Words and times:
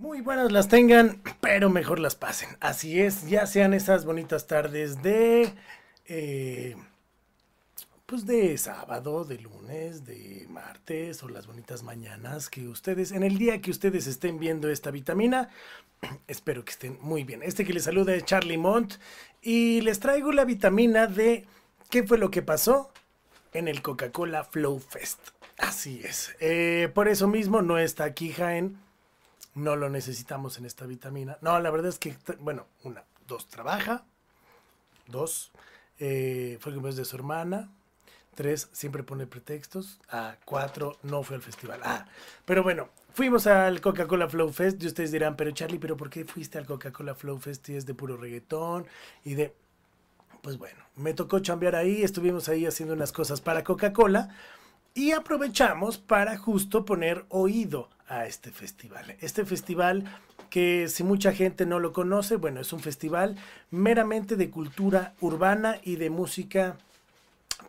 Muy 0.00 0.22
buenas 0.22 0.50
las 0.50 0.68
tengan, 0.68 1.20
pero 1.42 1.68
mejor 1.68 1.98
las 1.98 2.14
pasen. 2.14 2.48
Así 2.60 3.02
es, 3.02 3.28
ya 3.28 3.46
sean 3.46 3.74
esas 3.74 4.06
bonitas 4.06 4.46
tardes 4.46 5.02
de... 5.02 5.52
eh, 6.06 6.74
pues 8.06 8.24
de 8.24 8.56
sábado, 8.56 9.26
de 9.26 9.36
lunes, 9.36 10.06
de 10.06 10.46
martes 10.48 11.22
o 11.22 11.28
las 11.28 11.46
bonitas 11.46 11.82
mañanas 11.82 12.48
que 12.48 12.66
ustedes, 12.66 13.12
en 13.12 13.22
el 13.22 13.36
día 13.36 13.60
que 13.60 13.70
ustedes 13.70 14.06
estén 14.06 14.38
viendo 14.38 14.70
esta 14.70 14.90
vitamina, 14.90 15.50
espero 16.26 16.64
que 16.64 16.72
estén 16.72 16.96
muy 17.02 17.24
bien. 17.24 17.42
Este 17.42 17.66
que 17.66 17.74
les 17.74 17.84
saluda 17.84 18.14
es 18.14 18.24
Charlie 18.24 18.56
Mont 18.56 18.94
y 19.42 19.82
les 19.82 20.00
traigo 20.00 20.32
la 20.32 20.46
vitamina 20.46 21.08
de 21.08 21.44
qué 21.90 22.04
fue 22.04 22.16
lo 22.16 22.30
que 22.30 22.40
pasó 22.40 22.90
en 23.52 23.68
el 23.68 23.82
Coca-Cola 23.82 24.44
Flow 24.44 24.78
Fest. 24.78 25.20
Así 25.58 26.00
es. 26.02 26.34
Eh, 26.40 26.90
por 26.94 27.06
eso 27.06 27.28
mismo 27.28 27.60
no 27.60 27.78
está 27.78 28.04
aquí 28.04 28.32
Jaén. 28.32 28.78
No 29.54 29.76
lo 29.76 29.88
necesitamos 29.90 30.58
en 30.58 30.66
esta 30.66 30.86
vitamina. 30.86 31.38
No, 31.40 31.58
la 31.58 31.70
verdad 31.70 31.88
es 31.88 31.98
que, 31.98 32.16
bueno, 32.38 32.66
una, 32.84 33.04
dos, 33.26 33.48
trabaja. 33.48 34.04
Dos, 35.06 35.50
eh, 35.98 36.58
fue 36.60 36.72
cumpleaños 36.72 36.96
de 36.96 37.04
su 37.04 37.16
hermana. 37.16 37.70
Tres, 38.34 38.68
siempre 38.72 39.02
pone 39.02 39.26
pretextos. 39.26 39.98
Ah, 40.08 40.36
cuatro, 40.44 40.96
no 41.02 41.22
fue 41.22 41.36
al 41.36 41.42
festival. 41.42 41.80
Ah, 41.82 42.06
pero 42.44 42.62
bueno, 42.62 42.88
fuimos 43.12 43.46
al 43.46 43.80
Coca-Cola 43.80 44.28
Flow 44.28 44.52
Fest 44.52 44.82
y 44.82 44.86
ustedes 44.86 45.10
dirán, 45.10 45.36
pero 45.36 45.50
Charlie, 45.50 45.78
¿pero 45.78 45.96
por 45.96 46.10
qué 46.10 46.24
fuiste 46.24 46.56
al 46.56 46.66
Coca-Cola 46.66 47.14
Flow 47.14 47.38
Fest 47.38 47.68
y 47.70 47.74
es 47.74 47.86
de 47.86 47.94
puro 47.94 48.16
reggaetón 48.16 48.86
y 49.24 49.34
de... 49.34 49.54
Pues 50.42 50.56
bueno, 50.56 50.78
me 50.96 51.12
tocó 51.12 51.40
chambear 51.40 51.76
ahí, 51.76 52.02
estuvimos 52.02 52.48
ahí 52.48 52.64
haciendo 52.64 52.94
unas 52.94 53.12
cosas 53.12 53.42
para 53.42 53.62
Coca-Cola 53.62 54.30
y 54.94 55.12
aprovechamos 55.12 55.98
para 55.98 56.38
justo 56.38 56.86
poner 56.86 57.26
oído 57.28 57.90
a 58.10 58.26
este 58.26 58.50
festival. 58.50 59.16
Este 59.20 59.46
festival 59.46 60.04
que 60.50 60.88
si 60.88 61.04
mucha 61.04 61.32
gente 61.32 61.64
no 61.64 61.78
lo 61.78 61.92
conoce, 61.92 62.36
bueno, 62.36 62.60
es 62.60 62.72
un 62.72 62.80
festival 62.80 63.36
meramente 63.70 64.36
de 64.36 64.50
cultura 64.50 65.14
urbana 65.20 65.80
y 65.82 65.96
de 65.96 66.10
música 66.10 66.76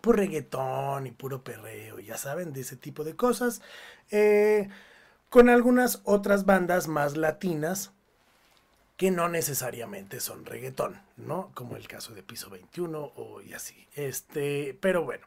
puro 0.01 0.17
reggaetón 0.17 1.05
y 1.05 1.11
puro 1.11 1.43
perreo, 1.43 1.99
ya 1.99 2.17
saben, 2.17 2.53
de 2.53 2.61
ese 2.61 2.75
tipo 2.75 3.03
de 3.03 3.15
cosas, 3.15 3.61
eh, 4.09 4.67
con 5.29 5.47
algunas 5.47 6.01
otras 6.05 6.45
bandas 6.45 6.87
más 6.87 7.15
latinas 7.15 7.91
que 8.97 9.11
no 9.11 9.29
necesariamente 9.29 10.19
son 10.19 10.45
reggaetón, 10.45 10.99
¿no? 11.17 11.51
Como 11.53 11.75
el 11.75 11.87
caso 11.87 12.13
de 12.15 12.23
Piso 12.23 12.49
21 12.49 13.11
o 13.15 13.41
y 13.41 13.53
así. 13.53 13.87
Este, 13.95 14.77
pero 14.81 15.03
bueno, 15.03 15.25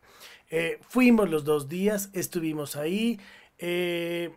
eh, 0.51 0.81
fuimos 0.89 1.31
los 1.31 1.45
dos 1.45 1.69
días, 1.69 2.11
estuvimos 2.13 2.75
ahí. 2.75 3.21
eh, 3.59 4.35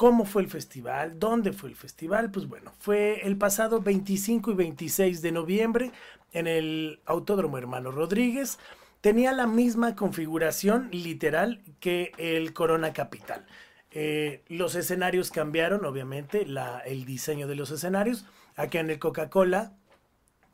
¿Cómo 0.00 0.24
fue 0.24 0.40
el 0.40 0.48
festival? 0.48 1.18
¿Dónde 1.18 1.52
fue 1.52 1.68
el 1.68 1.76
festival? 1.76 2.30
Pues 2.30 2.48
bueno, 2.48 2.72
fue 2.78 3.20
el 3.26 3.36
pasado 3.36 3.82
25 3.82 4.52
y 4.52 4.54
26 4.54 5.20
de 5.20 5.30
noviembre 5.30 5.92
en 6.32 6.46
el 6.46 7.00
Autódromo 7.04 7.58
Hermano 7.58 7.90
Rodríguez. 7.90 8.58
Tenía 9.02 9.32
la 9.32 9.46
misma 9.46 9.96
configuración 9.96 10.88
literal 10.90 11.60
que 11.80 12.12
el 12.16 12.54
Corona 12.54 12.94
Capital. 12.94 13.44
Eh, 13.90 14.42
los 14.48 14.74
escenarios 14.74 15.30
cambiaron, 15.30 15.84
obviamente, 15.84 16.46
el 16.86 17.04
diseño 17.04 17.46
de 17.46 17.56
los 17.56 17.70
escenarios. 17.70 18.24
Acá 18.56 18.80
en 18.80 18.88
el 18.88 18.98
Coca-Cola 18.98 19.74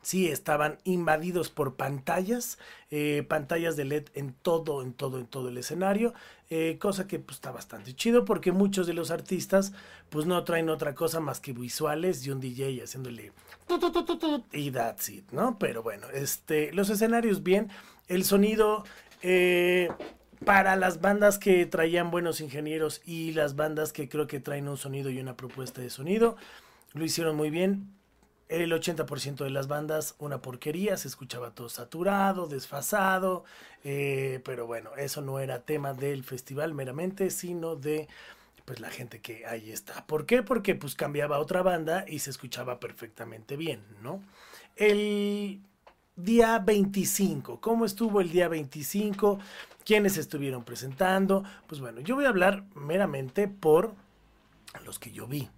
Sí, 0.07 0.29
estaban 0.29 0.77
invadidos 0.85 1.49
por 1.49 1.75
pantallas, 1.75 2.57
eh, 2.91 3.25
pantallas 3.27 3.75
de 3.75 3.83
LED 3.83 4.05
en 4.13 4.31
todo, 4.31 4.81
en 4.81 4.93
todo, 4.93 5.19
en 5.19 5.25
todo 5.25 5.49
el 5.49 5.57
escenario, 5.57 6.13
eh, 6.49 6.77
cosa 6.79 7.07
que 7.07 7.19
pues, 7.19 7.35
está 7.35 7.51
bastante 7.51 7.93
chido 7.93 8.23
porque 8.23 8.53
muchos 8.53 8.87
de 8.87 8.93
los 8.93 9.11
artistas 9.11 9.73
pues 10.07 10.25
no 10.25 10.41
traen 10.45 10.69
otra 10.69 10.95
cosa 10.95 11.19
más 11.19 11.41
que 11.41 11.51
visuales 11.51 12.25
y 12.25 12.31
un 12.31 12.39
DJ 12.39 12.83
haciéndole 12.83 13.33
y 14.53 14.71
that's 14.71 15.09
it, 15.09 15.29
¿no? 15.33 15.59
Pero 15.59 15.83
bueno, 15.83 16.07
este, 16.13 16.71
los 16.71 16.89
escenarios 16.89 17.43
bien, 17.43 17.69
el 18.07 18.23
sonido 18.23 18.85
eh, 19.23 19.89
para 20.45 20.77
las 20.77 21.01
bandas 21.01 21.37
que 21.37 21.65
traían 21.65 22.11
buenos 22.11 22.39
ingenieros 22.39 23.01
y 23.05 23.33
las 23.33 23.57
bandas 23.57 23.91
que 23.91 24.07
creo 24.07 24.25
que 24.25 24.39
traen 24.39 24.69
un 24.69 24.77
sonido 24.77 25.09
y 25.09 25.19
una 25.19 25.35
propuesta 25.35 25.81
de 25.81 25.89
sonido, 25.89 26.37
lo 26.93 27.03
hicieron 27.03 27.35
muy 27.35 27.49
bien. 27.49 27.96
El 28.49 28.71
80% 28.71 29.43
de 29.43 29.49
las 29.49 29.67
bandas, 29.67 30.15
una 30.19 30.41
porquería, 30.41 30.95
se 30.95 31.09
escuchaba 31.09 31.51
todo 31.51 31.67
saturado, 31.67 32.47
desfasado, 32.47 33.43
eh, 33.83 34.41
pero 34.45 34.65
bueno, 34.65 34.95
eso 34.95 35.21
no 35.21 35.39
era 35.39 35.63
tema 35.63 35.93
del 35.93 36.23
festival 36.23 36.73
meramente, 36.73 37.29
sino 37.29 37.75
de 37.75 38.07
pues 38.63 38.79
la 38.79 38.89
gente 38.89 39.21
que 39.21 39.45
ahí 39.45 39.71
está. 39.71 40.05
¿Por 40.07 40.25
qué? 40.25 40.43
Porque 40.43 40.75
pues 40.75 40.95
cambiaba 40.95 41.39
otra 41.39 41.61
banda 41.61 42.05
y 42.07 42.19
se 42.19 42.29
escuchaba 42.29 42.79
perfectamente 42.79 43.55
bien, 43.55 43.81
¿no? 44.01 44.21
El 44.75 45.61
día 46.17 46.59
25, 46.59 47.61
¿cómo 47.61 47.85
estuvo 47.85 48.21
el 48.21 48.29
día 48.29 48.47
25? 48.47 49.39
¿Quiénes 49.85 50.17
estuvieron 50.17 50.63
presentando? 50.63 51.43
Pues 51.67 51.79
bueno, 51.79 52.01
yo 52.01 52.15
voy 52.15 52.25
a 52.25 52.29
hablar 52.29 52.63
meramente 52.75 53.47
por 53.47 53.93
los 54.85 54.99
que 54.99 55.11
yo 55.11 55.27
vi. 55.27 55.49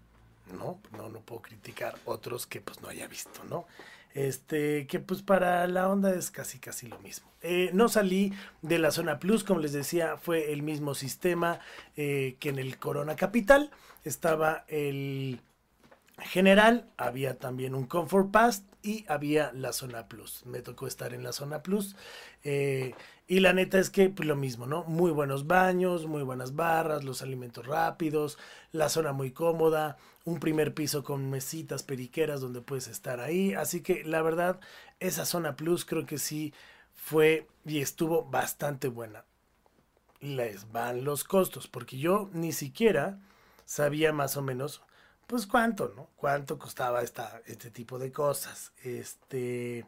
¿No? 0.54 0.80
No, 0.98 1.10
no 1.10 1.20
puedo 1.22 1.42
criticar 1.42 1.96
otros 2.06 2.48
que 2.48 2.62
pues 2.62 2.82
no 2.82 2.90
haya 2.90 3.08
visto, 3.08 3.44
¿no? 3.50 3.66
Este, 4.14 4.88
que 4.88 5.00
pues 5.00 5.22
para 5.22 5.68
la 5.68 5.88
onda 5.88 6.14
es 6.14 6.32
casi 6.32 6.60
casi 6.60 6.88
lo 6.88 7.00
mismo. 7.00 7.30
Eh, 7.42 7.70
no 7.74 7.90
salí 7.90 8.34
de 8.62 8.80
la 8.80 8.92
zona 8.92 9.20
plus, 9.20 9.44
como 9.44 9.60
les 9.60 9.72
decía, 9.72 10.18
fue 10.18 10.52
el 10.52 10.64
mismo 10.64 10.96
sistema 10.96 11.60
eh, 11.96 12.36
que 12.40 12.50
en 12.50 12.60
el 12.60 12.78
Corona 12.78 13.16
Capital. 13.16 13.72
Estaba 14.04 14.66
el 14.68 15.42
general, 16.18 16.88
había 16.98 17.38
también 17.38 17.76
un 17.76 17.86
Comfort 17.86 18.32
Pass 18.32 18.64
y 18.84 19.06
había 19.08 19.52
la 19.54 19.74
zona 19.74 20.08
plus. 20.08 20.46
Me 20.46 20.62
tocó 20.62 20.88
estar 20.88 21.14
en 21.14 21.24
la 21.24 21.32
zona 21.34 21.62
plus. 21.64 21.96
eh, 22.44 22.94
y 23.28 23.42
la 23.42 23.54
neta 23.54 23.78
es 23.80 23.90
que 23.92 24.10
pues, 24.10 24.28
lo 24.28 24.36
mismo, 24.36 24.66
¿no? 24.66 24.84
Muy 24.86 25.12
buenos 25.12 25.46
baños, 25.46 26.08
muy 26.08 26.24
buenas 26.24 26.56
barras, 26.56 27.04
los 27.04 27.22
alimentos 27.22 27.66
rápidos, 27.68 28.38
la 28.72 28.90
zona 28.90 29.12
muy 29.14 29.32
cómoda, 29.32 29.98
un 30.26 30.40
primer 30.40 30.74
piso 30.74 31.04
con 31.04 31.30
mesitas 31.30 31.84
periqueras 31.84 32.42
donde 32.42 32.62
puedes 32.62 32.88
estar 32.88 33.20
ahí. 33.20 33.54
Así 33.54 33.82
que 33.82 34.04
la 34.04 34.22
verdad, 34.24 34.60
esa 35.00 35.26
zona 35.26 35.56
plus 35.56 35.86
creo 35.86 36.06
que 36.08 36.18
sí 36.18 36.54
fue 36.96 37.48
y 37.66 37.82
estuvo 37.82 38.24
bastante 38.26 38.88
buena. 38.88 39.26
Les 40.22 40.72
van 40.72 41.04
los 41.04 41.24
costos, 41.24 41.68
porque 41.68 41.98
yo 41.98 42.30
ni 42.34 42.52
siquiera 42.52 43.20
sabía 43.66 44.12
más 44.14 44.36
o 44.38 44.42
menos, 44.42 44.82
pues 45.30 45.46
cuánto, 45.46 45.94
¿no? 45.96 46.10
Cuánto 46.16 46.58
costaba 46.58 47.04
esta, 47.04 47.44
este 47.46 47.70
tipo 47.70 48.00
de 48.00 48.12
cosas. 48.12 48.74
Este, 48.84 49.86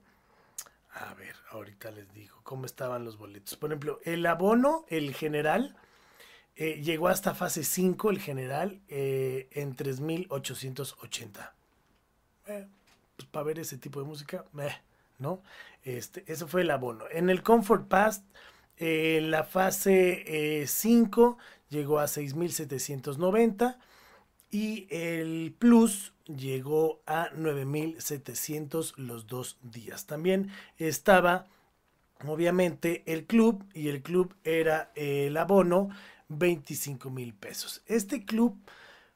a 0.93 1.15
ver, 1.15 1.35
ahorita 1.49 1.89
les 1.89 2.13
digo 2.13 2.39
cómo 2.43 2.67
estaban 2.67 3.03
los 3.03 3.17
boletos. 3.17 3.57
Por 3.57 3.71
ejemplo, 3.71 3.99
el 4.03 4.23
abono, 4.27 4.85
el 4.89 5.15
general, 5.15 5.75
eh, 6.55 6.79
llegó 6.83 7.07
hasta 7.07 7.33
fase 7.33 7.63
5, 7.63 8.11
el 8.11 8.19
general, 8.19 8.81
eh, 8.87 9.49
en 9.53 9.75
3.880. 9.75 11.53
Eh, 12.45 12.67
pues 13.15 13.27
para 13.27 13.43
ver 13.43 13.57
ese 13.57 13.79
tipo 13.79 13.99
de 13.99 14.05
música, 14.05 14.45
¿no? 15.17 15.41
Este, 15.83 16.23
eso 16.31 16.47
fue 16.47 16.61
el 16.61 16.69
abono. 16.69 17.05
En 17.09 17.31
el 17.31 17.41
Comfort 17.41 17.87
Pass, 17.87 18.23
eh, 18.77 19.21
la 19.23 19.43
fase 19.43 20.67
5 20.67 21.39
llegó 21.69 21.97
a 21.97 22.05
6.790 22.05 23.79
y 24.51 24.87
el 24.89 25.55
Plus 25.57 26.13
llegó 26.25 27.01
a 27.05 27.29
9.700 27.31 28.93
los 28.97 29.27
dos 29.27 29.57
días. 29.63 30.05
También 30.05 30.51
estaba, 30.77 31.47
obviamente, 32.27 33.03
el 33.05 33.25
club 33.25 33.63
y 33.73 33.87
el 33.87 34.01
club 34.01 34.35
era 34.43 34.91
el 34.95 35.35
abono 35.37 35.89
25 36.27 37.09
mil 37.09 37.33
pesos. 37.33 37.81
Este 37.87 38.25
club, 38.25 38.57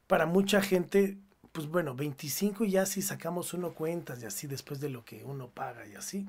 para 0.08 0.26
mucha 0.26 0.62
gente, 0.62 1.18
pues 1.52 1.68
bueno, 1.68 1.96
25 1.96 2.66
ya 2.66 2.86
si 2.86 3.02
sacamos 3.02 3.54
uno 3.54 3.74
cuentas 3.74 4.22
y 4.24 4.26
así 4.26 4.48
después 4.48 4.80
de 4.80 4.90
lo 4.90 5.04
que 5.06 5.24
uno 5.24 5.50
paga 5.50 5.86
y 5.88 5.96
así. 5.96 6.26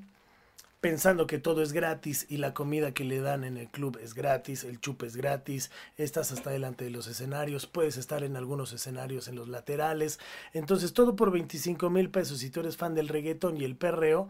Pensando 0.79 1.25
que 1.25 1.39
todo 1.39 1.63
es 1.63 1.73
gratis 1.73 2.27
y 2.29 2.37
la 2.37 2.53
comida 2.53 2.93
que 2.93 3.03
le 3.03 3.19
dan 3.19 3.43
en 3.43 3.57
el 3.57 3.67
club 3.67 3.97
es 3.99 4.13
gratis, 4.13 4.63
el 4.63 4.79
chup 4.79 5.01
es 5.03 5.15
gratis, 5.15 5.71
estás 5.97 6.31
hasta 6.31 6.51
delante 6.51 6.85
de 6.85 6.91
los 6.91 7.07
escenarios, 7.07 7.65
puedes 7.65 7.97
estar 7.97 8.23
en 8.23 8.37
algunos 8.37 8.73
escenarios 8.73 9.27
en 9.27 9.35
los 9.35 9.47
laterales. 9.47 10.19
Entonces 10.53 10.93
todo 10.93 11.15
por 11.15 11.31
25 11.31 11.89
mil 11.89 12.11
pesos. 12.11 12.39
Si 12.39 12.51
tú 12.51 12.59
eres 12.59 12.77
fan 12.77 12.93
del 12.93 13.07
reggaetón 13.07 13.57
y 13.57 13.63
el 13.63 13.75
perreo, 13.75 14.29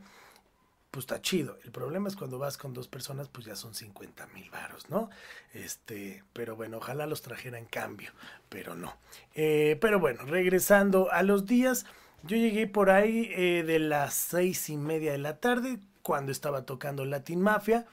pues 0.92 1.04
está 1.04 1.22
chido. 1.22 1.58
El 1.66 1.72
problema 1.72 2.08
es 2.08 2.16
cuando 2.16 2.40
vas 2.40 2.58
con 2.58 2.74
dos 2.74 2.88
personas, 2.88 3.28
pues 3.28 3.46
ya 3.46 3.56
son 3.56 3.76
50 3.76 4.28
mil 4.28 4.50
varos, 4.50 4.90
¿no? 4.90 5.10
Este, 5.54 6.24
pero 6.34 6.56
bueno, 6.56 6.78
ojalá 6.78 7.08
los 7.08 7.22
trajera 7.22 7.60
en 7.60 7.66
cambio, 7.66 8.12
pero 8.48 8.74
no. 8.74 8.96
Eh, 9.36 9.78
pero 9.82 10.00
bueno, 10.00 10.24
regresando 10.24 11.12
a 11.12 11.24
los 11.24 11.46
días, 11.46 11.86
yo 12.24 12.38
llegué 12.38 12.68
por 12.68 12.90
ahí 12.90 13.30
eh, 13.36 13.64
de 13.64 13.80
las 13.80 14.14
seis 14.14 14.70
y 14.70 14.78
media 14.78 15.12
de 15.12 15.18
la 15.18 15.38
tarde, 15.38 15.80
cuando 16.08 16.32
estaba 16.32 16.66
tocando 16.66 17.04
Latin 17.04 17.42
Mafia. 17.42 17.86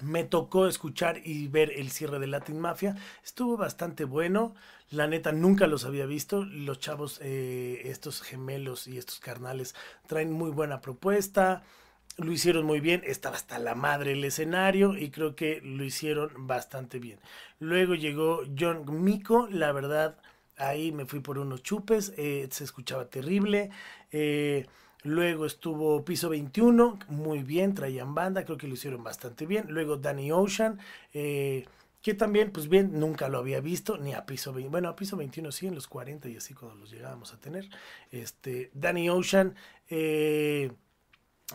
Me 0.00 0.22
tocó 0.22 0.68
escuchar 0.68 1.20
y 1.24 1.48
ver 1.48 1.72
el 1.72 1.90
cierre 1.90 2.20
de 2.20 2.28
Latin 2.28 2.60
Mafia. 2.60 2.94
Estuvo 3.24 3.56
bastante 3.56 4.04
bueno. 4.04 4.54
La 4.92 5.08
neta, 5.08 5.32
nunca 5.32 5.66
los 5.66 5.84
había 5.84 6.06
visto. 6.06 6.44
Los 6.44 6.78
chavos, 6.78 7.18
eh, 7.20 7.82
estos 7.86 8.22
gemelos 8.22 8.86
y 8.86 8.96
estos 8.96 9.18
carnales, 9.18 9.74
traen 10.06 10.30
muy 10.30 10.52
buena 10.52 10.80
propuesta. 10.80 11.64
Lo 12.16 12.30
hicieron 12.30 12.64
muy 12.64 12.78
bien. 12.78 13.02
Estaba 13.04 13.34
hasta 13.34 13.58
la 13.58 13.74
madre 13.74 14.12
el 14.12 14.22
escenario 14.22 14.96
y 14.96 15.10
creo 15.10 15.34
que 15.34 15.60
lo 15.64 15.82
hicieron 15.82 16.46
bastante 16.46 17.00
bien. 17.00 17.18
Luego 17.58 17.96
llegó 17.96 18.42
John 18.56 18.84
Miko. 19.02 19.48
La 19.50 19.72
verdad, 19.72 20.16
ahí 20.58 20.92
me 20.92 21.06
fui 21.06 21.18
por 21.18 21.38
unos 21.40 21.64
chupes. 21.64 22.12
Eh, 22.16 22.46
se 22.52 22.62
escuchaba 22.62 23.06
terrible. 23.06 23.70
Eh, 24.12 24.64
Luego 25.04 25.46
estuvo 25.46 26.04
Piso 26.04 26.28
21, 26.28 26.98
muy 27.08 27.42
bien, 27.42 27.74
traían 27.74 28.14
banda, 28.14 28.44
creo 28.44 28.56
que 28.56 28.68
lo 28.68 28.74
hicieron 28.74 29.02
bastante 29.02 29.46
bien. 29.46 29.66
Luego 29.68 29.96
Danny 29.96 30.30
Ocean, 30.30 30.78
eh, 31.12 31.66
que 32.02 32.14
también, 32.14 32.52
pues 32.52 32.68
bien, 32.68 32.98
nunca 32.98 33.28
lo 33.28 33.38
había 33.38 33.60
visto, 33.60 33.98
ni 33.98 34.14
a 34.14 34.26
Piso 34.26 34.52
20, 34.52 34.70
bueno, 34.70 34.88
a 34.88 34.96
Piso 34.96 35.16
21 35.16 35.50
sí, 35.52 35.66
en 35.66 35.74
los 35.74 35.88
40 35.88 36.28
y 36.28 36.36
así 36.36 36.54
cuando 36.54 36.76
los 36.76 36.90
llegábamos 36.90 37.32
a 37.32 37.40
tener. 37.40 37.68
Este, 38.10 38.70
Danny 38.74 39.08
Ocean, 39.08 39.56
eh, 39.88 40.70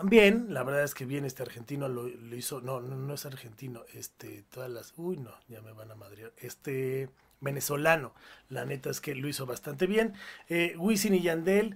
bien, 0.03 0.53
la 0.53 0.63
verdad 0.63 0.83
es 0.83 0.93
que 0.93 1.05
bien 1.05 1.25
este 1.25 1.43
argentino 1.43 1.87
lo, 1.87 2.07
hizo, 2.35 2.61
no, 2.61 2.81
no, 2.81 2.95
no, 2.95 3.13
es 3.13 3.25
argentino, 3.25 3.83
este, 3.93 4.43
todas 4.51 4.69
las, 4.69 4.93
uy, 4.97 5.17
no, 5.17 5.31
ya 5.47 5.61
me 5.61 5.71
van 5.71 5.91
a 5.91 5.95
madrear, 5.95 6.33
este, 6.37 7.09
venezolano, 7.39 8.13
la 8.49 8.65
neta 8.65 8.89
es 8.89 9.01
que 9.01 9.15
lo 9.15 9.27
hizo 9.27 9.45
bastante 9.45 9.87
bien. 9.87 10.13
Eh, 10.49 10.75
y 10.77 11.21
Yandel, 11.21 11.75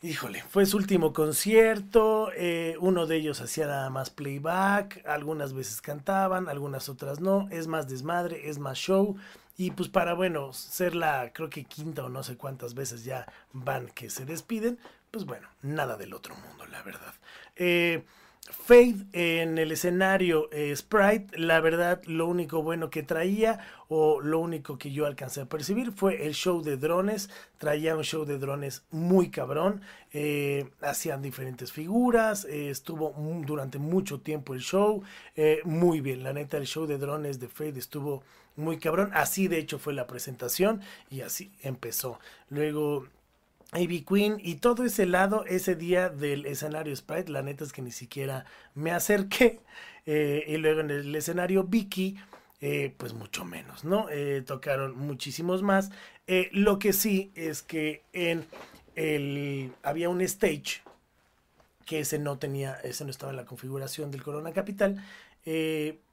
Híjole, 0.00 0.44
fue 0.48 0.64
su 0.64 0.76
último 0.76 1.12
concierto, 1.12 2.30
eh, 2.36 2.76
uno 2.78 3.06
de 3.06 3.16
ellos 3.16 3.40
hacía 3.40 3.66
nada 3.66 3.90
más 3.90 4.10
playback, 4.10 5.04
algunas 5.04 5.54
veces 5.54 5.80
cantaban, 5.80 6.48
algunas 6.48 6.88
otras 6.88 7.18
no, 7.18 7.48
es 7.50 7.66
más 7.66 7.88
desmadre, 7.88 8.48
es 8.48 8.60
más 8.60 8.78
show, 8.78 9.16
y 9.56 9.72
pues 9.72 9.88
para, 9.88 10.14
bueno, 10.14 10.52
ser 10.52 10.94
la, 10.94 11.32
creo 11.32 11.50
que 11.50 11.64
quinta 11.64 12.04
o 12.04 12.08
no 12.08 12.22
sé 12.22 12.36
cuántas 12.36 12.74
veces 12.74 13.02
ya 13.02 13.26
van 13.52 13.88
que 13.88 14.08
se 14.08 14.24
despiden, 14.24 14.78
pues 15.10 15.24
bueno, 15.24 15.48
nada 15.62 15.96
del 15.96 16.14
otro 16.14 16.36
mundo, 16.36 16.64
la 16.66 16.80
verdad. 16.82 17.14
Eh, 17.56 18.04
Faith 18.50 19.06
en 19.12 19.58
el 19.58 19.72
escenario 19.72 20.48
eh, 20.52 20.74
Sprite, 20.74 21.38
la 21.38 21.60
verdad, 21.60 22.02
lo 22.04 22.26
único 22.26 22.62
bueno 22.62 22.90
que 22.90 23.02
traía 23.02 23.60
o 23.88 24.20
lo 24.20 24.38
único 24.38 24.78
que 24.78 24.90
yo 24.90 25.06
alcancé 25.06 25.42
a 25.42 25.46
percibir 25.46 25.92
fue 25.92 26.26
el 26.26 26.34
show 26.34 26.62
de 26.62 26.76
drones. 26.76 27.30
Traía 27.58 27.96
un 27.96 28.04
show 28.04 28.24
de 28.24 28.38
drones 28.38 28.84
muy 28.90 29.30
cabrón. 29.30 29.82
Eh, 30.12 30.70
hacían 30.80 31.22
diferentes 31.22 31.72
figuras. 31.72 32.44
Eh, 32.46 32.70
estuvo 32.70 33.14
durante 33.44 33.78
mucho 33.78 34.20
tiempo 34.20 34.54
el 34.54 34.60
show. 34.60 35.02
muy 35.64 36.00
bien, 36.00 36.22
la 36.22 36.32
neta, 36.32 36.56
el 36.56 36.66
show 36.66 36.86
de 36.86 36.98
drones 36.98 37.40
de 37.40 37.48
Faith 37.48 37.76
estuvo 37.76 38.22
muy 38.56 38.78
cabrón. 38.78 39.10
Así 39.14 39.48
de 39.48 39.58
hecho 39.58 39.78
fue 39.78 39.94
la 39.94 40.06
presentación 40.06 40.80
y 41.10 41.20
así 41.20 41.52
empezó. 41.62 42.18
Luego 42.50 43.06
AB 43.72 44.04
Queen 44.04 44.38
y 44.42 44.56
todo 44.56 44.84
ese 44.84 45.06
lado, 45.06 45.44
ese 45.46 45.74
día 45.74 46.08
del 46.08 46.46
escenario 46.46 46.94
Sprite, 46.96 47.30
la 47.30 47.42
neta 47.42 47.64
es 47.64 47.72
que 47.72 47.82
ni 47.82 47.92
siquiera 47.92 48.44
me 48.74 48.92
acerqué. 48.92 49.60
Eh, 50.10 50.46
y 50.48 50.56
luego 50.56 50.80
en 50.80 50.90
el 50.90 51.14
escenario 51.14 51.64
Vicky, 51.64 52.16
eh, 52.62 52.94
pues 52.96 53.12
mucho 53.12 53.44
menos, 53.44 53.84
¿no? 53.84 54.08
Eh, 54.08 54.40
tocaron 54.40 54.96
muchísimos 54.96 55.62
más. 55.62 55.90
lo 56.52 56.78
que 56.78 56.94
sí 56.94 57.30
es 57.34 57.60
que 57.60 58.04
en 58.14 58.46
el 58.96 59.70
había 59.82 60.08
un 60.08 60.22
stage 60.22 60.80
que 61.84 62.00
ese 62.00 62.18
no 62.18 62.38
tenía, 62.38 62.80
ese 62.84 63.04
no 63.04 63.10
estaba 63.10 63.32
en 63.32 63.36
la 63.36 63.44
configuración 63.44 64.10
del 64.10 64.22
Corona 64.22 64.52
Capital. 64.54 64.96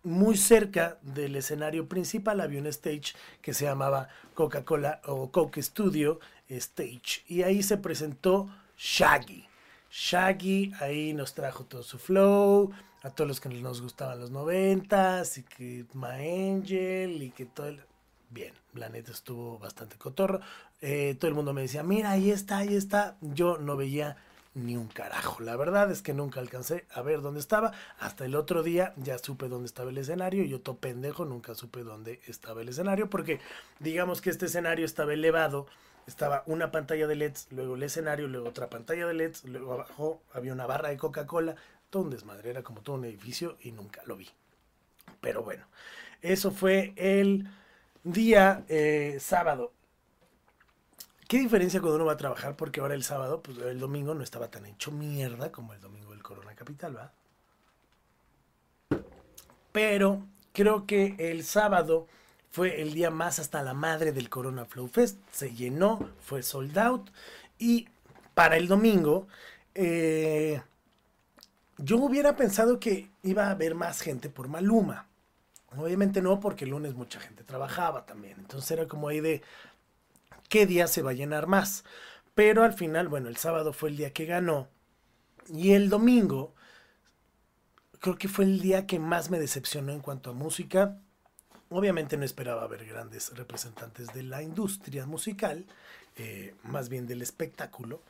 muy 0.03 0.35
cerca 0.35 0.97
del 1.01 1.37
escenario 1.37 1.87
principal 1.87 2.41
había 2.41 2.59
un 2.59 2.67
stage 2.67 3.13
que 3.41 3.53
se 3.53 3.63
llamaba 3.63 4.09
Coca-Cola 4.33 4.99
o 5.05 5.31
Coke 5.31 5.63
Studio, 5.63 6.19
Stage. 6.49 7.23
Y 7.27 7.43
ahí 7.43 7.63
se 7.63 7.77
presentó 7.77 8.49
Shaggy. 8.77 9.47
Shaggy 9.91 10.73
ahí 10.79 11.13
nos 11.13 11.33
trajo 11.33 11.63
todo 11.65 11.83
su 11.83 11.97
flow, 11.97 12.71
a 13.01 13.09
todos 13.11 13.27
los 13.27 13.39
que 13.39 13.49
nos 13.49 13.81
gustaban 13.81 14.19
los 14.19 14.31
noventas, 14.31 15.37
y 15.37 15.43
que 15.43 15.85
My 15.93 16.51
Angel, 16.51 17.21
y 17.21 17.31
que 17.31 17.45
todo 17.45 17.67
el... 17.67 17.81
Bien, 18.29 18.53
la 18.73 18.89
neta 18.89 19.11
estuvo 19.11 19.57
bastante 19.59 19.97
cotorro. 19.97 20.41
Eh, 20.81 21.15
todo 21.19 21.29
el 21.29 21.35
mundo 21.35 21.53
me 21.53 21.61
decía, 21.61 21.83
mira, 21.83 22.11
ahí 22.11 22.31
está, 22.31 22.57
ahí 22.57 22.75
está. 22.75 23.15
Yo 23.21 23.57
no 23.57 23.77
veía 23.77 24.17
ni 24.55 24.75
un 24.75 24.87
carajo. 24.87 25.41
La 25.43 25.55
verdad 25.55 25.91
es 25.91 26.01
que 26.01 26.13
nunca 26.13 26.39
alcancé 26.39 26.85
a 26.93 27.01
ver 27.01 27.21
dónde 27.21 27.39
estaba. 27.39 27.71
Hasta 27.99 28.25
el 28.25 28.35
otro 28.35 28.63
día 28.63 28.93
ya 28.97 29.17
supe 29.17 29.47
dónde 29.47 29.67
estaba 29.67 29.91
el 29.91 29.97
escenario. 29.97 30.43
Yo, 30.43 30.59
todo 30.61 30.77
pendejo, 30.77 31.25
nunca 31.25 31.53
supe 31.55 31.83
dónde 31.83 32.19
estaba 32.25 32.61
el 32.61 32.69
escenario. 32.69 33.09
Porque 33.09 33.39
digamos 33.79 34.21
que 34.21 34.31
este 34.31 34.47
escenario 34.47 34.85
estaba 34.85 35.13
elevado 35.13 35.67
estaba 36.07 36.43
una 36.45 36.71
pantalla 36.71 37.07
de 37.07 37.15
LEDs, 37.15 37.47
luego 37.51 37.75
el 37.75 37.83
escenario, 37.83 38.27
luego 38.27 38.49
otra 38.49 38.69
pantalla 38.69 39.07
de 39.07 39.13
LEDs, 39.13 39.45
luego 39.45 39.73
abajo 39.73 40.21
había 40.33 40.53
una 40.53 40.65
barra 40.65 40.89
de 40.89 40.97
Coca-Cola, 40.97 41.55
todo 41.89 42.03
un 42.03 42.09
desmadre, 42.09 42.49
era 42.49 42.63
como 42.63 42.81
todo 42.81 42.95
un 42.95 43.05
edificio 43.05 43.57
y 43.61 43.71
nunca 43.71 44.01
lo 44.05 44.15
vi. 44.15 44.29
Pero 45.21 45.43
bueno, 45.43 45.65
eso 46.21 46.51
fue 46.51 46.93
el 46.95 47.47
día 48.03 48.63
eh, 48.69 49.17
sábado. 49.19 49.71
¿Qué 51.27 51.39
diferencia 51.39 51.81
cuando 51.81 51.95
uno 51.95 52.05
va 52.05 52.13
a 52.13 52.17
trabajar? 52.17 52.55
Porque 52.55 52.79
ahora 52.79 52.93
el 52.93 53.03
sábado, 53.03 53.41
pues 53.41 53.57
el 53.57 53.79
domingo 53.79 54.13
no 54.13 54.23
estaba 54.23 54.51
tan 54.51 54.65
hecho 54.67 54.91
mierda 54.91 55.51
como 55.51 55.73
el 55.73 55.81
domingo 55.81 56.11
del 56.11 56.21
Corona 56.21 56.53
Capital, 56.53 56.95
¿va? 56.95 57.13
Pero 59.71 60.23
creo 60.53 60.85
que 60.85 61.15
el 61.17 61.43
sábado 61.43 62.07
fue 62.55 62.81
el 62.81 62.93
día 62.93 63.11
más 63.11 63.39
hasta 63.39 63.61
la 63.63 63.73
madre 63.73 64.13
del 64.13 64.29
Corona 64.29 64.63
Flow 64.63 64.87
Fest. 64.87 65.19
Se 65.29 65.53
llenó, 65.53 66.09
fue 66.21 66.41
sold 66.41 66.77
out. 66.79 67.09
Y 67.59 67.89
para 68.33 68.55
el 68.55 68.69
domingo, 68.69 69.27
eh, 69.73 70.61
yo 71.77 71.97
hubiera 71.97 72.37
pensado 72.37 72.79
que 72.79 73.11
iba 73.23 73.47
a 73.47 73.51
haber 73.51 73.75
más 73.75 73.99
gente 73.99 74.29
por 74.29 74.47
Maluma. 74.47 75.09
Obviamente 75.75 76.21
no, 76.21 76.39
porque 76.39 76.63
el 76.63 76.71
lunes 76.71 76.95
mucha 76.95 77.19
gente 77.19 77.43
trabajaba 77.43 78.05
también. 78.05 78.39
Entonces 78.39 78.71
era 78.71 78.87
como 78.87 79.09
ahí 79.09 79.19
de 79.19 79.41
qué 80.47 80.65
día 80.65 80.87
se 80.87 81.01
va 81.01 81.11
a 81.11 81.13
llenar 81.13 81.47
más. 81.47 81.83
Pero 82.35 82.63
al 82.63 82.71
final, 82.71 83.09
bueno, 83.09 83.27
el 83.27 83.35
sábado 83.35 83.73
fue 83.73 83.89
el 83.89 83.97
día 83.97 84.13
que 84.13 84.23
ganó. 84.23 84.69
Y 85.49 85.73
el 85.73 85.89
domingo, 85.89 86.55
creo 87.99 88.17
que 88.17 88.29
fue 88.29 88.45
el 88.45 88.61
día 88.61 88.87
que 88.87 88.97
más 88.97 89.29
me 89.29 89.41
decepcionó 89.41 89.91
en 89.91 89.99
cuanto 89.99 90.29
a 90.29 90.33
música. 90.33 91.01
Obviamente 91.69 92.17
no 92.17 92.25
esperaba 92.25 92.67
ver 92.67 92.85
grandes 92.85 93.35
representantes 93.35 94.13
de 94.13 94.23
la 94.23 94.41
industria 94.41 95.05
musical, 95.05 95.65
eh, 96.15 96.53
más 96.63 96.89
bien 96.89 97.07
del 97.07 97.21
espectáculo, 97.21 98.01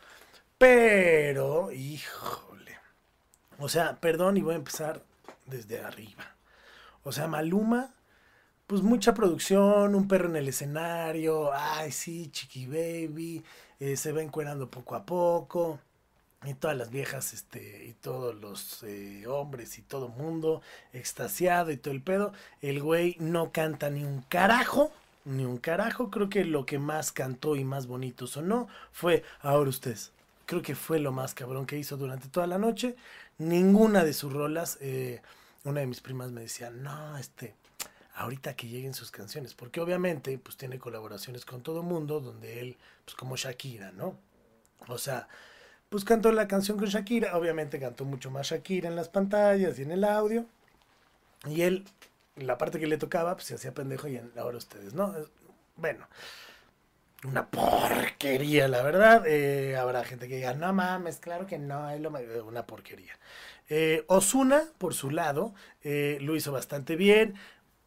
pero, 0.58 1.72
híjole, 1.72 2.78
o 3.58 3.70
sea, 3.70 3.98
perdón 4.00 4.38
y 4.38 4.42
voy 4.42 4.54
a 4.54 4.58
empezar 4.58 5.02
desde 5.46 5.82
arriba. 5.82 6.36
O 7.04 7.12
sea, 7.12 7.28
Maluma, 7.28 7.94
pues 8.68 8.82
mucha 8.82 9.14
producción, 9.14 9.96
un 9.96 10.08
perro 10.08 10.30
en 10.30 10.36
el 10.38 10.48
escenario, 10.50 11.52
ay 11.54 11.92
sí, 11.92 12.30
chiqui 12.32 12.66
baby, 12.66 13.44
eh, 13.80 13.96
se 13.98 14.12
va 14.12 14.22
encuerando 14.22 14.70
poco 14.70 14.96
a 14.96 15.06
poco 15.06 15.80
y 16.44 16.54
todas 16.54 16.78
las 16.78 16.92
viejas, 16.92 17.34
este, 17.34 17.86
y 17.86 17.94
todos 17.94 18.36
los 18.36 18.84
eh, 18.84 19.26
hombres 19.28 19.78
y 19.80 19.82
todo 19.82 20.10
mundo 20.10 20.62
extasiado 20.94 21.72
y 21.72 21.78
todo 21.78 21.94
el 21.94 22.02
pedo. 22.02 22.34
El 22.62 22.82
güey 22.82 23.16
no 23.20 23.52
canta 23.52 23.90
ni 23.90 24.04
un 24.04 24.22
carajo, 24.22 24.92
ni 25.24 25.46
un 25.46 25.58
carajo. 25.58 26.12
Creo 26.12 26.30
que 26.30 26.46
lo 26.46 26.66
que 26.66 26.80
más 26.80 27.12
cantó 27.12 27.56
y 27.56 27.64
más 27.64 27.88
bonito 27.88 28.28
sonó 28.28 28.68
fue 28.92 29.24
Ahora 29.42 29.70
ustedes. 29.70 30.12
Creo 30.46 30.62
que 30.62 30.76
fue 30.76 31.00
lo 31.00 31.12
más 31.12 31.34
cabrón 31.34 31.66
que 31.66 31.78
hizo 31.80 31.98
durante 31.98 32.28
toda 32.28 32.46
la 32.46 32.60
noche. 32.60 32.96
Ninguna 33.40 34.04
de 34.04 34.14
sus 34.14 34.32
rolas, 34.32 34.78
eh, 34.82 35.22
una 35.64 35.80
de 35.80 35.88
mis 35.88 36.02
primas 36.02 36.32
me 36.32 36.42
decía, 36.42 36.70
no, 36.70 37.18
este, 37.18 37.56
ahorita 38.14 38.56
que 38.56 38.68
lleguen 38.68 38.94
sus 38.94 39.10
canciones, 39.10 39.56
porque 39.56 39.82
obviamente, 39.82 40.38
pues 40.38 40.56
tiene 40.58 40.78
colaboraciones 40.78 41.46
con 41.46 41.64
todo 41.64 41.82
mundo, 41.82 42.20
donde 42.20 42.60
él, 42.60 42.78
pues 43.04 43.16
como 43.16 43.36
Shakira, 43.36 43.92
¿no? 43.92 44.18
O 44.88 45.00
sea, 45.00 45.28
pues 45.96 46.04
cantó 46.04 46.34
la 46.34 46.46
canción 46.46 46.78
con 46.78 46.90
Shakira. 46.90 47.38
Obviamente 47.38 47.80
cantó 47.80 48.04
mucho 48.04 48.30
más 48.30 48.48
Shakira 48.48 48.90
en 48.90 48.98
las 48.98 49.08
pantallas 49.08 49.80
y 49.80 49.84
en 49.84 49.92
el 49.92 50.04
audio. 50.04 50.46
Y 51.46 51.62
él, 51.62 51.86
la 52.36 52.58
parte 52.58 52.82
que 52.82 52.88
le 52.88 52.98
tocaba, 52.98 53.36
pues 53.36 53.46
se 53.46 53.56
hacía 53.56 53.74
pendejo 53.74 54.10
y 54.10 54.20
ahora 54.38 54.58
ustedes, 54.58 54.94
¿no? 54.94 55.16
Bueno, 55.78 56.06
una 57.24 57.48
porquería, 57.48 58.68
la 58.68 58.82
verdad. 58.82 59.26
Eh, 59.26 59.78
habrá 59.78 60.04
gente 60.04 60.28
que 60.28 60.36
diga, 60.36 60.54
no 60.54 60.74
mames, 60.74 61.20
claro 61.20 61.48
que 61.48 61.60
no, 61.60 61.90
es 61.90 62.02
lo 62.02 62.12
una 62.46 62.66
porquería. 62.66 63.18
Eh, 63.70 64.04
Osuna, 64.08 64.64
por 64.78 64.94
su 64.94 65.12
lado, 65.12 65.54
eh, 65.82 66.18
lo 66.20 66.36
hizo 66.36 66.52
bastante 66.52 66.98
bien. 66.98 67.36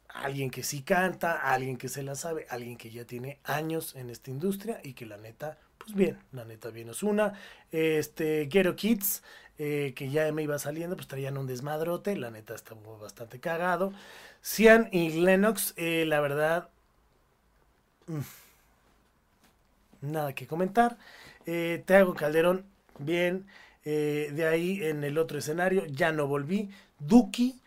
Alguien 0.08 0.50
que 0.50 0.62
sí 0.62 0.80
canta, 0.80 1.42
alguien 1.42 1.76
que 1.76 1.90
se 1.90 2.02
la 2.02 2.14
sabe, 2.14 2.46
alguien 2.48 2.78
que 2.78 2.90
ya 2.90 3.04
tiene 3.04 3.38
años 3.44 3.94
en 3.96 4.08
esta 4.08 4.30
industria 4.30 4.80
y 4.82 4.94
que 4.94 5.04
la 5.04 5.18
neta 5.18 5.58
pues 5.88 5.96
bien, 5.96 6.18
la 6.32 6.44
neta 6.44 6.70
bien 6.70 6.90
una 7.02 7.32
Este, 7.72 8.46
Ghetto 8.46 8.76
Kids, 8.76 9.22
eh, 9.58 9.92
que 9.96 10.10
ya 10.10 10.30
me 10.32 10.42
iba 10.42 10.58
saliendo, 10.58 10.96
pues 10.96 11.08
traían 11.08 11.38
un 11.38 11.46
desmadrote, 11.46 12.16
la 12.16 12.30
neta 12.30 12.54
estaba 12.54 12.80
bastante 13.00 13.40
cagado. 13.40 13.92
Cian 14.42 14.88
y 14.92 15.10
Lennox, 15.20 15.74
eh, 15.76 16.04
la 16.06 16.20
verdad, 16.20 16.68
mm, 18.08 18.22
nada 20.02 20.34
que 20.34 20.46
comentar. 20.46 20.98
Eh, 21.46 21.82
Teago 21.86 22.14
Calderón, 22.14 22.64
bien. 22.98 23.46
Eh, 23.84 24.30
de 24.34 24.46
ahí 24.46 24.82
en 24.84 25.04
el 25.04 25.18
otro 25.18 25.38
escenario, 25.38 25.86
ya 25.86 26.12
no 26.12 26.26
volví. 26.26 26.70
Duki, 26.98 27.60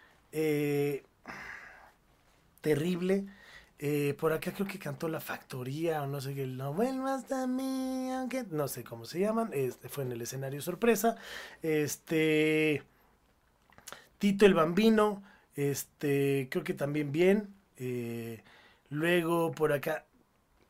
terrible. 2.62 3.26
Eh, 3.84 4.16
por 4.20 4.32
acá 4.32 4.54
creo 4.54 4.68
que 4.68 4.78
cantó 4.78 5.08
La 5.08 5.20
Factoría 5.20 6.04
o 6.04 6.08
no 6.08 6.22
sé 6.22 6.36
qué, 6.36 6.46
no 6.46 6.72
vuelvas 6.72 7.32
a 7.32 7.48
mí, 7.48 8.12
aunque 8.12 8.44
no 8.52 8.68
sé 8.68 8.84
cómo 8.84 9.06
se 9.06 9.20
llaman. 9.20 9.50
Este 9.54 9.90
fue 9.90 10.04
en 10.04 10.12
el 10.12 10.22
escenario 10.22 10.62
sorpresa. 10.62 11.18
Este 11.64 12.84
Tito 14.20 14.46
el 14.46 14.54
Bambino, 14.54 15.24
este 15.56 16.48
creo 16.52 16.64
que 16.64 16.76
también 16.76 17.12
bien. 17.12 17.56
Eh, 17.78 18.44
luego 18.92 19.52
por 19.52 19.74
acá 19.74 20.06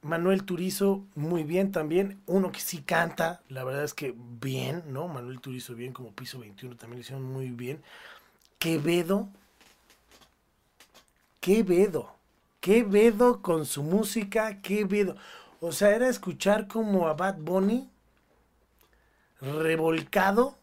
Manuel 0.02 0.46
Turizo, 0.46 1.06
muy 1.16 1.44
bien 1.44 1.74
también. 1.74 2.22
Uno 2.28 2.54
que 2.54 2.62
sí 2.62 2.82
canta, 2.82 3.42
la 3.50 3.66
verdad 3.66 3.84
es 3.84 3.94
que 3.94 4.16
bien, 4.18 4.84
¿no? 4.88 5.10
Manuel 5.10 5.42
Turizo 5.42 5.76
bien, 5.76 5.92
como 5.92 6.14
piso 6.14 6.40
21 6.40 6.78
también 6.78 7.00
lo 7.00 7.02
hicieron 7.02 7.26
muy 7.26 7.50
bien. 7.50 7.82
Quevedo, 8.58 9.30
Quevedo 11.42 12.21
qué 12.62 12.84
vedo 12.84 13.42
con 13.42 13.66
su 13.66 13.84
música, 13.84 14.62
qué 14.62 14.86
vedo. 14.86 15.16
O 15.62 15.72
sea, 15.74 15.96
era 15.96 16.10
escuchar 16.10 16.68
como 16.68 17.08
a 17.08 17.14
Bad 17.14 17.38
Bunny 17.40 17.90
revolcado 19.42 20.56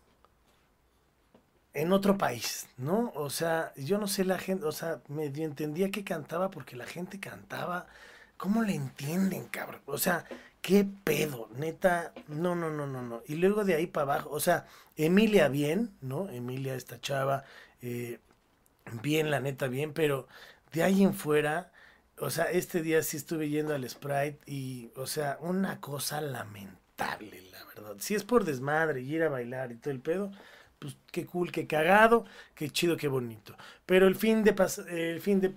en 1.75 1.93
otro 1.93 2.19
país, 2.19 2.69
¿no? 2.77 3.13
O 3.15 3.31
sea, 3.31 3.73
yo 3.77 3.99
no 3.99 4.09
sé 4.09 4.25
la 4.25 4.39
gente, 4.39 4.65
o 4.65 4.73
sea, 4.73 5.01
medio 5.09 5.45
entendía 5.45 5.91
que 5.91 6.05
cantaba 6.05 6.51
porque 6.51 6.77
la 6.77 6.87
gente 6.87 7.21
cantaba. 7.21 7.87
¿Cómo 8.37 8.63
le 8.63 8.75
entienden, 8.75 9.47
cabrón? 9.49 9.81
O 9.87 9.99
sea, 9.99 10.25
qué 10.63 10.87
pedo, 11.05 11.49
neta, 11.57 12.13
no, 12.29 12.55
no, 12.55 12.71
no, 12.71 12.87
no, 12.87 13.03
no. 13.03 13.23
Y 13.27 13.35
luego 13.37 13.65
de 13.65 13.75
ahí 13.75 13.87
para 13.87 14.15
abajo, 14.15 14.31
o 14.31 14.41
sea, 14.41 14.67
Emilia 14.97 15.49
bien, 15.49 15.93
¿no? 16.01 16.29
Emilia, 16.31 16.75
esta 16.75 17.01
chava, 17.01 17.45
eh, 17.83 18.21
bien, 19.03 19.31
la 19.31 19.41
neta, 19.41 19.69
bien, 19.69 19.93
pero 19.93 20.29
de 20.73 20.83
ahí 20.83 21.03
en 21.03 21.15
fuera, 21.15 21.73
o 22.21 22.31
sea, 22.31 22.45
este 22.47 22.83
día 22.83 23.03
sí 23.03 23.17
estuve 23.17 23.49
yendo 23.49 23.75
al 23.75 23.89
Sprite 23.89 24.39
y, 24.47 24.91
o 24.97 25.07
sea, 25.07 25.39
una 25.41 25.81
cosa 25.81 26.21
lamentable, 26.21 27.43
la 27.51 27.65
verdad. 27.65 27.97
Si 27.99 28.15
es 28.15 28.25
por 28.25 28.45
desmadre 28.45 29.03
y 29.03 29.15
ir 29.15 29.23
a 29.23 29.29
bailar 29.29 29.73
y 29.73 29.77
todo 29.77 29.93
el 29.93 30.01
pedo, 30.01 30.33
pues 30.79 30.97
qué 31.11 31.27
cool, 31.27 31.53
qué 31.53 31.67
cagado, 31.67 32.25
qué 32.55 32.71
chido, 32.71 32.97
qué 32.97 33.09
bonito. 33.09 33.57
Pero 33.87 34.07
el 34.07 34.17
fin 34.17 34.45
de, 34.45 34.55
el 34.89 35.21
fin 35.21 35.41
de 35.41 35.55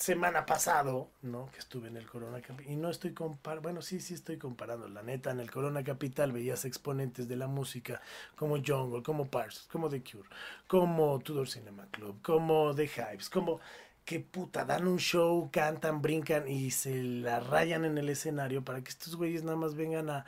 semana 0.00 0.46
pasado, 0.46 1.10
¿no? 1.22 1.50
Que 1.52 1.58
estuve 1.58 1.88
en 1.88 1.96
el 1.96 2.06
Corona 2.06 2.40
Capital, 2.40 2.72
y 2.72 2.76
no 2.76 2.88
estoy 2.88 3.12
comparando, 3.12 3.62
bueno, 3.62 3.82
sí, 3.82 4.00
sí 4.00 4.14
estoy 4.14 4.38
comparando, 4.38 4.88
la 4.88 5.02
neta, 5.02 5.30
en 5.30 5.40
el 5.40 5.50
Corona 5.50 5.84
Capital 5.84 6.32
veías 6.32 6.64
exponentes 6.64 7.28
de 7.28 7.36
la 7.36 7.48
música 7.48 8.00
como 8.34 8.56
Jungle, 8.64 9.02
como 9.02 9.26
Parsons, 9.26 9.68
como 9.70 9.90
The 9.90 10.02
Cure, 10.02 10.28
como 10.66 11.18
Tudor 11.20 11.48
Cinema 11.48 11.86
Club, 11.90 12.20
como 12.22 12.74
The 12.74 12.88
Hypes, 12.88 13.28
como 13.28 13.60
qué 14.10 14.18
puta, 14.18 14.64
dan 14.64 14.88
un 14.88 14.98
show, 14.98 15.50
cantan, 15.52 16.02
brincan 16.02 16.48
y 16.48 16.72
se 16.72 17.00
la 17.00 17.38
rayan 17.38 17.84
en 17.84 17.96
el 17.96 18.08
escenario 18.08 18.64
para 18.64 18.82
que 18.82 18.88
estos 18.88 19.14
güeyes 19.14 19.44
nada 19.44 19.56
más 19.56 19.76
vengan 19.76 20.10
a, 20.10 20.24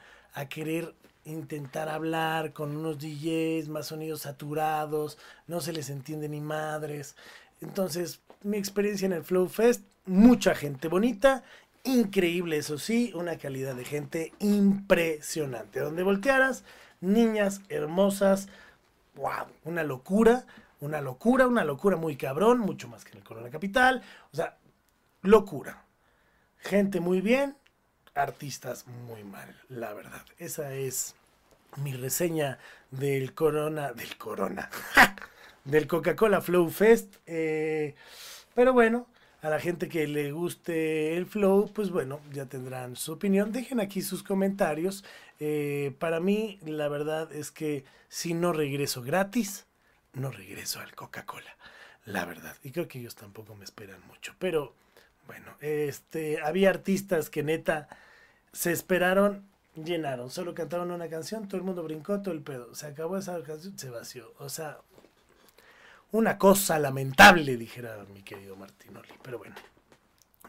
querer 0.48 0.94
intentar 1.24 1.88
hablar 1.88 2.52
con 2.52 2.76
unos 2.76 3.00
DJs, 3.00 3.68
más 3.68 3.86
sonidos 3.88 4.20
saturados, 4.20 5.18
no 5.48 5.60
se 5.60 5.72
les 5.72 5.90
entiende 5.90 6.28
ni 6.28 6.40
madres. 6.40 7.16
Entonces, 7.60 8.20
mi 8.44 8.56
experiencia 8.56 9.06
en 9.06 9.14
el 9.14 9.24
Flow 9.24 9.48
Fest, 9.48 9.82
mucha 10.06 10.54
gente 10.54 10.86
bonita, 10.86 11.42
increíble, 11.82 12.58
eso 12.58 12.78
sí, 12.78 13.10
una 13.16 13.36
calidad 13.36 13.74
de 13.74 13.84
gente 13.84 14.32
impresionante. 14.38 15.80
Donde 15.80 16.04
voltearas, 16.04 16.62
niñas 17.00 17.62
hermosas, 17.68 18.46
wow, 19.16 19.48
una 19.64 19.82
locura 19.82 20.46
una 20.82 21.00
locura, 21.00 21.46
una 21.46 21.64
locura 21.64 21.96
muy 21.96 22.16
cabrón, 22.16 22.58
mucho 22.58 22.88
más 22.88 23.04
que 23.04 23.12
en 23.12 23.18
el 23.18 23.24
Corona 23.24 23.50
Capital. 23.50 24.02
O 24.32 24.36
sea, 24.36 24.58
locura. 25.22 25.84
Gente 26.58 27.00
muy 27.00 27.20
bien, 27.20 27.56
artistas 28.14 28.86
muy 28.86 29.22
mal, 29.22 29.56
la 29.68 29.94
verdad. 29.94 30.22
Esa 30.38 30.74
es 30.74 31.14
mi 31.76 31.92
reseña 31.92 32.58
del 32.90 33.32
Corona, 33.32 33.92
del 33.92 34.16
Corona, 34.18 34.70
del 35.64 35.86
Coca-Cola 35.86 36.40
Flow 36.40 36.68
Fest. 36.68 37.14
Eh, 37.26 37.94
pero 38.54 38.72
bueno, 38.72 39.06
a 39.40 39.50
la 39.50 39.60
gente 39.60 39.88
que 39.88 40.08
le 40.08 40.32
guste 40.32 41.16
el 41.16 41.26
flow, 41.26 41.70
pues 41.72 41.90
bueno, 41.90 42.20
ya 42.32 42.46
tendrán 42.46 42.96
su 42.96 43.12
opinión. 43.12 43.52
Dejen 43.52 43.78
aquí 43.78 44.02
sus 44.02 44.24
comentarios. 44.24 45.04
Eh, 45.38 45.94
para 46.00 46.18
mí, 46.18 46.58
la 46.66 46.88
verdad 46.88 47.32
es 47.32 47.52
que 47.52 47.84
si 48.08 48.34
no 48.34 48.52
regreso 48.52 49.00
gratis, 49.02 49.66
no 50.14 50.30
regreso 50.30 50.80
al 50.80 50.94
Coca-Cola, 50.94 51.56
la 52.04 52.24
verdad. 52.24 52.56
Y 52.62 52.72
creo 52.72 52.88
que 52.88 52.98
ellos 52.98 53.14
tampoco 53.14 53.54
me 53.54 53.64
esperan 53.64 54.00
mucho. 54.06 54.34
Pero 54.38 54.74
bueno, 55.26 55.54
este, 55.60 56.40
había 56.42 56.70
artistas 56.70 57.30
que 57.30 57.42
neta 57.42 57.88
se 58.52 58.72
esperaron, 58.72 59.46
llenaron, 59.74 60.30
solo 60.30 60.54
cantaron 60.54 60.90
una 60.90 61.08
canción, 61.08 61.48
todo 61.48 61.58
el 61.58 61.64
mundo 61.64 61.82
brincó, 61.82 62.20
todo 62.20 62.34
el 62.34 62.42
pedo. 62.42 62.74
Se 62.74 62.86
acabó 62.86 63.16
esa 63.16 63.42
canción, 63.42 63.78
se 63.78 63.90
vació. 63.90 64.34
O 64.38 64.48
sea, 64.48 64.78
una 66.10 66.38
cosa 66.38 66.78
lamentable, 66.78 67.56
dijera 67.56 68.04
mi 68.12 68.22
querido 68.22 68.56
Martinoli. 68.56 69.08
Pero 69.22 69.38
bueno. 69.38 69.54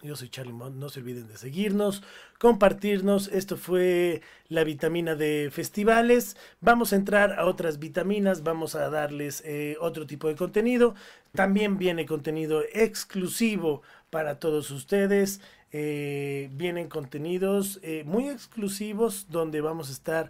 Yo 0.03 0.17
soy 0.17 0.27
Charlie 0.27 0.51
Mont. 0.51 0.75
No 0.75 0.89
se 0.89 0.99
olviden 0.99 1.27
de 1.27 1.37
seguirnos, 1.37 2.03
compartirnos. 2.37 3.29
Esto 3.29 3.55
fue 3.55 4.21
la 4.49 4.65
vitamina 4.65 5.15
de 5.15 5.49
festivales. 5.49 6.35
Vamos 6.59 6.91
a 6.91 6.97
entrar 6.97 7.39
a 7.39 7.45
otras 7.45 7.79
vitaminas. 7.79 8.43
Vamos 8.43 8.75
a 8.75 8.89
darles 8.89 9.41
eh, 9.45 9.77
otro 9.79 10.05
tipo 10.05 10.27
de 10.27 10.35
contenido. 10.35 10.93
También 11.33 11.77
viene 11.77 12.05
contenido 12.05 12.63
exclusivo 12.73 13.81
para 14.09 14.39
todos 14.39 14.71
ustedes. 14.71 15.39
Eh, 15.71 16.49
vienen 16.51 16.89
contenidos 16.89 17.79
eh, 17.81 18.03
muy 18.05 18.27
exclusivos 18.27 19.27
donde 19.29 19.61
vamos 19.61 19.89
a 19.89 19.93
estar 19.93 20.29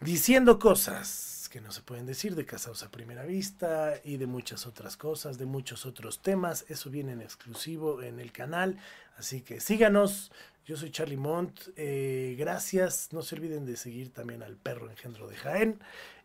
diciendo 0.00 0.58
cosas 0.58 1.39
que 1.50 1.60
no 1.60 1.72
se 1.72 1.82
pueden 1.82 2.06
decir, 2.06 2.36
de 2.36 2.46
Casados 2.46 2.84
a 2.84 2.90
Primera 2.90 3.24
Vista 3.24 3.94
y 4.04 4.16
de 4.18 4.26
muchas 4.26 4.66
otras 4.66 4.96
cosas, 4.96 5.36
de 5.36 5.46
muchos 5.46 5.84
otros 5.84 6.22
temas. 6.22 6.64
Eso 6.68 6.90
viene 6.90 7.12
en 7.12 7.20
exclusivo 7.20 8.02
en 8.02 8.20
el 8.20 8.30
canal. 8.30 8.78
Así 9.16 9.42
que 9.42 9.60
síganos. 9.60 10.30
Yo 10.64 10.76
soy 10.76 10.92
Charlie 10.92 11.16
Mont. 11.16 11.60
Eh, 11.76 12.36
gracias. 12.38 13.12
No 13.12 13.22
se 13.22 13.34
olviden 13.34 13.66
de 13.66 13.76
seguir 13.76 14.12
también 14.12 14.44
al 14.44 14.56
perro 14.56 14.88
engendro 14.88 15.26
de 15.26 15.36
Jaén. 15.36 15.80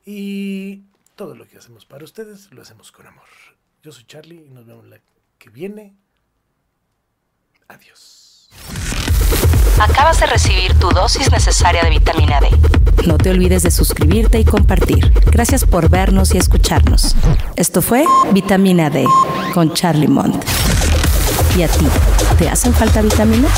Y 0.06 0.84
todo 1.16 1.36
lo 1.36 1.48
que 1.48 1.58
hacemos 1.58 1.86
para 1.86 2.06
ustedes 2.06 2.52
lo 2.52 2.62
hacemos 2.62 2.92
con 2.92 3.08
amor. 3.08 3.28
Yo 3.82 3.92
soy 3.92 4.06
Charlie 4.06 4.46
y 4.46 4.50
nos 4.52 4.68
vemos 4.68 4.86
la 4.86 5.02
que 5.40 5.50
viene. 5.50 5.96
Adiós. 7.68 8.50
Acabas 9.80 10.20
de 10.20 10.26
recibir 10.26 10.74
tu 10.80 10.90
dosis 10.90 11.32
necesaria 11.32 11.84
de 11.84 11.90
vitamina 11.90 12.40
D. 12.40 12.50
No 13.06 13.18
te 13.18 13.30
olvides 13.30 13.64
de 13.64 13.72
suscribirte 13.72 14.40
y 14.40 14.46
compartir. 14.46 15.12
Gracias 15.32 15.64
por 15.64 15.90
vernos 15.90 16.34
y 16.34 16.38
escucharnos. 16.38 17.16
Esto 17.56 17.82
fue 17.82 18.06
Vitamina 18.32 18.90
D 18.90 19.06
con 19.54 19.74
Charlie 19.74 20.08
Mont. 20.08 20.44
¿Y 21.58 21.64
a 21.64 21.68
ti? 21.68 21.86
¿Te 22.38 22.50
hacen 22.50 22.74
falta 22.74 23.02
vitaminas? 23.02 23.52